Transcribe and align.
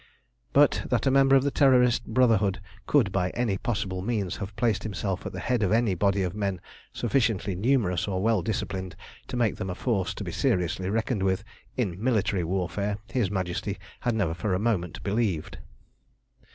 But 0.51 0.87
that 0.89 1.05
a 1.05 1.11
member 1.11 1.35
of 1.35 1.43
the 1.43 1.51
Terrorist 1.51 2.07
Brotherhood 2.07 2.59
could 2.87 3.11
by 3.11 3.29
any 3.35 3.59
possible 3.59 4.01
means 4.01 4.37
have 4.37 4.55
placed 4.55 4.81
himself 4.81 5.27
at 5.27 5.31
the 5.31 5.39
head 5.39 5.61
of 5.61 5.71
any 5.71 5.93
body 5.93 6.23
of 6.23 6.33
men 6.33 6.59
sufficiently 6.91 7.53
numerous 7.53 8.07
or 8.07 8.19
well 8.19 8.41
disciplined 8.41 8.95
to 9.27 9.37
make 9.37 9.57
them 9.57 9.69
a 9.69 9.75
force 9.75 10.15
to 10.15 10.23
be 10.23 10.31
seriously 10.31 10.89
reckoned 10.89 11.21
with 11.21 11.43
in 11.77 12.03
military 12.03 12.43
warfare, 12.43 12.97
his 13.13 13.29
Majesty 13.29 13.77
had 13.99 14.15
never 14.15 14.33
for 14.33 14.55
a 14.55 14.59
moment 14.59 15.03
believed. 15.03 15.59